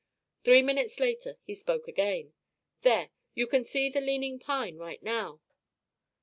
Three 0.43 0.63
minutes 0.63 0.99
later 0.99 1.37
he 1.43 1.53
spoke 1.53 1.87
again. 1.87 2.33
"There, 2.81 3.11
you 3.35 3.45
can 3.45 3.63
see 3.63 3.87
the 3.87 4.01
leaning 4.01 4.39
pine 4.39 4.77
right 4.79 5.03
now. 5.03 5.41